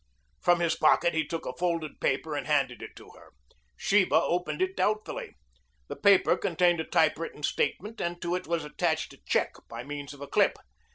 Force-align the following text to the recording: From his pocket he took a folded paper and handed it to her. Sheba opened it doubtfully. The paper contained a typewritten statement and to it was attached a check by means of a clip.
From 0.41 0.61
his 0.61 0.73
pocket 0.73 1.13
he 1.13 1.23
took 1.27 1.45
a 1.45 1.53
folded 1.53 1.99
paper 1.99 2.33
and 2.35 2.47
handed 2.47 2.81
it 2.81 2.95
to 2.95 3.11
her. 3.11 3.33
Sheba 3.77 4.15
opened 4.15 4.59
it 4.59 4.75
doubtfully. 4.75 5.35
The 5.89 5.95
paper 5.95 6.35
contained 6.37 6.79
a 6.81 6.85
typewritten 6.85 7.43
statement 7.43 8.01
and 8.01 8.19
to 8.19 8.33
it 8.33 8.47
was 8.47 8.65
attached 8.65 9.13
a 9.13 9.19
check 9.27 9.51
by 9.69 9.83
means 9.83 10.11
of 10.15 10.21
a 10.21 10.27
clip. 10.27 10.57